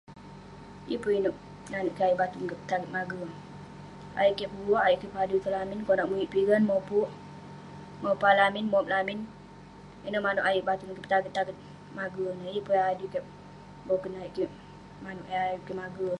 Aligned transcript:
yeng 0.89 1.01
pun 1.03 1.17
inouk 1.19 1.37
nanouk 1.71 1.95
kik 1.95 2.05
ayuk 2.05 2.19
batong 2.21 2.45
kik 2.49 2.59
petaget 2.61 2.91
mage..ayuk 2.95 4.35
kik 4.39 4.51
peguak, 4.53 4.83
ayuk 4.85 4.99
kik 5.01 5.13
padui 5.15 5.43
tong 5.43 5.55
lamin, 5.57 5.79
konak 5.87 6.09
muwik 6.09 6.31
pigan, 6.33 6.63
mopuk, 6.69 7.09
mopa 8.03 8.29
lamin, 8.39 8.65
mop 8.73 8.87
lamin, 8.93 9.19
ineh 10.07 10.21
manouk 10.25 10.47
ayuk 10.49 10.67
batung 10.69 10.91
kik 10.93 11.03
petaget 11.05 11.33
taget 11.35 11.57
mage 11.97 12.21
ineh..yeng 12.35 12.65
pun 12.67 12.75
eh 12.79 12.85
adui 12.89 13.11
kik 13.13 13.25
boken, 13.87 14.13
ayuk 14.19 14.33
kik 14.37 14.51
manouk 15.03 15.27
eh 15.33 15.41
ayuk 15.47 15.63
kik 15.67 15.77
mage 15.81 16.07